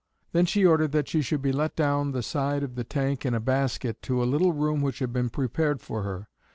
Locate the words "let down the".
1.51-2.23